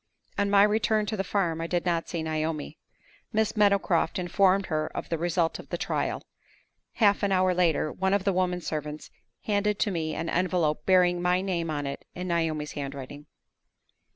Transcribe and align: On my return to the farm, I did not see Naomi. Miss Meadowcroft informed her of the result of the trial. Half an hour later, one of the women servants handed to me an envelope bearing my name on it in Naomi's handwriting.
On 0.35 0.49
my 0.49 0.63
return 0.63 1.05
to 1.05 1.15
the 1.15 1.23
farm, 1.23 1.61
I 1.61 1.67
did 1.67 1.85
not 1.85 2.09
see 2.09 2.23
Naomi. 2.23 2.79
Miss 3.31 3.55
Meadowcroft 3.55 4.17
informed 4.17 4.65
her 4.65 4.87
of 4.97 5.09
the 5.09 5.17
result 5.19 5.59
of 5.59 5.69
the 5.69 5.77
trial. 5.77 6.23
Half 6.93 7.21
an 7.21 7.31
hour 7.31 7.53
later, 7.53 7.91
one 7.91 8.15
of 8.15 8.23
the 8.23 8.33
women 8.33 8.61
servants 8.61 9.11
handed 9.43 9.77
to 9.77 9.91
me 9.91 10.15
an 10.15 10.27
envelope 10.27 10.87
bearing 10.87 11.21
my 11.21 11.41
name 11.41 11.69
on 11.69 11.85
it 11.85 12.03
in 12.15 12.29
Naomi's 12.29 12.71
handwriting. 12.71 13.27